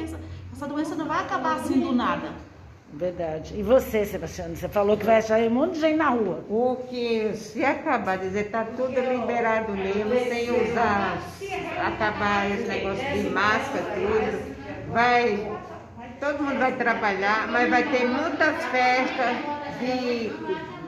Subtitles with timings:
[0.00, 0.20] doença.
[0.52, 2.32] Essa doença não vai acabar assim do nada.
[2.92, 3.54] Verdade.
[3.56, 4.48] E você, Sebastião?
[4.54, 6.44] Você falou que vai achar um monte de gente na rua.
[6.48, 11.18] O que se acabar, dizer, tá tudo liberado mesmo, sem usar,
[11.86, 14.90] acabar esse negócio de máscara, tudo.
[14.90, 15.52] Vai,
[16.18, 19.36] todo mundo vai trabalhar, mas vai ter muitas festas
[19.78, 20.32] de,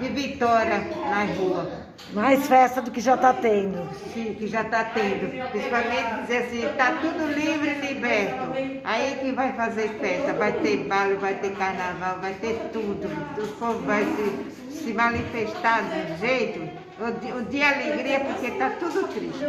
[0.00, 0.78] de vitória
[1.08, 1.86] na rua.
[2.12, 3.88] Mais festa do que já tá tendo.
[4.14, 5.28] Sim, que já está tendo.
[5.50, 8.36] Principalmente dizer assim, está tudo livre e liberto.
[8.84, 13.08] Aí que vai fazer festa, vai ter baile, vai ter carnaval, vai ter tudo.
[13.42, 16.86] O povo vai se, se manifestar do jeito.
[16.98, 19.44] O, di- o dia de alegria, porque está tudo triste.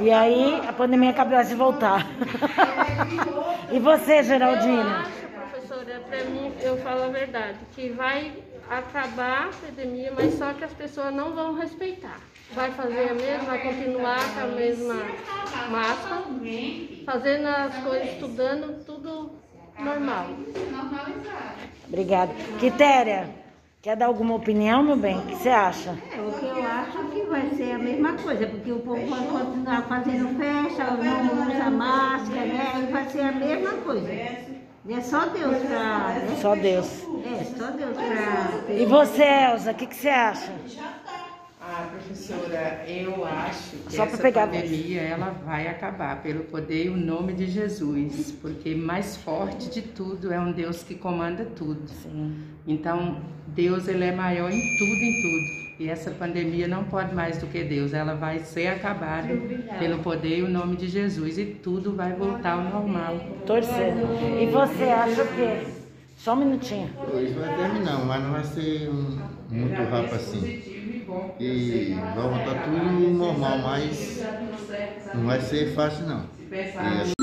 [0.00, 2.06] E aí a pandemia acabou de voltar.
[3.72, 5.04] e você, Geraldina?
[5.96, 8.32] Professora, para mim, eu falo a verdade, que vai
[8.68, 12.20] acabar a epidemia, mas só que as pessoas não vão respeitar.
[12.52, 14.94] Vai fazer a mesma, vai continuar com a mesma
[15.70, 16.24] máscara,
[17.04, 19.32] fazendo as coisas, estudando, tudo
[19.78, 20.26] normal.
[21.88, 22.32] Obrigada.
[22.58, 23.28] Quitéria,
[23.82, 25.18] quer dar alguma opinião, meu bem?
[25.18, 25.90] O que você acha?
[25.90, 29.26] É, o que eu acho que vai ser a mesma coisa, porque o povo vai
[29.26, 32.86] continuar fazendo festa, não usa máscara, né?
[32.88, 34.55] E vai ser a mesma coisa.
[34.88, 36.08] É só Deus pra.
[36.08, 36.38] Né?
[36.40, 36.86] Só Deus.
[37.24, 38.72] É, só Deus pra.
[38.72, 40.52] E você, Elza, o que, que você acha?
[41.60, 46.88] Ah, professora, eu acho que Só essa pegar pandemia ela vai acabar pelo poder e
[46.88, 51.82] o nome de Jesus, porque mais forte de tudo é um Deus que comanda tudo.
[52.64, 55.65] Então, Deus ele é maior em tudo, em tudo.
[55.78, 59.28] E essa pandemia não pode mais do que Deus, ela vai ser acabada
[59.78, 63.20] pelo poder e o nome de Jesus e tudo vai voltar ao normal.
[63.46, 64.40] Torcendo.
[64.40, 65.66] E você acha o quê?
[66.16, 66.88] Só um minutinho.
[67.12, 69.18] Hoje vai terminar, mas não vai ser um-
[69.50, 70.62] muito rápido assim.
[71.38, 74.24] E vai voltar tudo normal, mas
[75.14, 76.24] não vai ser fácil não.
[76.50, 77.15] E